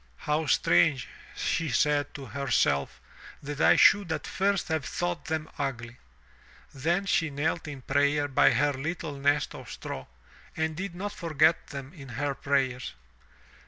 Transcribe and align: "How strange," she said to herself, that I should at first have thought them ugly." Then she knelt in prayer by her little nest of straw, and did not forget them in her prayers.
"How 0.17 0.47
strange," 0.47 1.07
she 1.35 1.69
said 1.69 2.11
to 2.15 2.25
herself, 2.25 2.99
that 3.43 3.61
I 3.61 3.75
should 3.75 4.11
at 4.11 4.25
first 4.25 4.69
have 4.69 4.83
thought 4.83 5.25
them 5.25 5.47
ugly." 5.59 5.97
Then 6.73 7.05
she 7.05 7.29
knelt 7.29 7.67
in 7.67 7.83
prayer 7.83 8.27
by 8.27 8.49
her 8.49 8.73
little 8.73 9.13
nest 9.13 9.53
of 9.53 9.69
straw, 9.69 10.07
and 10.57 10.75
did 10.75 10.95
not 10.95 11.11
forget 11.11 11.67
them 11.67 11.93
in 11.93 12.09
her 12.09 12.33
prayers. 12.33 12.95